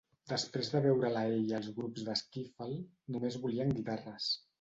Després 0.29 0.69
de 0.75 0.79
veure'l 0.85 1.19
a 1.19 1.25
ell 1.33 1.43
i 1.49 1.53
als 1.57 1.69
grups 1.79 2.05
de 2.07 2.15
skiffle, 2.21 2.79
només 3.17 3.39
volíem 3.45 3.75
guitarres. 3.81 4.31